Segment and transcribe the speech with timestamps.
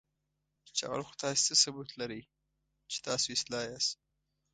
[0.75, 2.21] چې اول خو تاسو څه ثبوت لرئ،
[2.91, 3.91] چې تاسو اصلاح یاست؟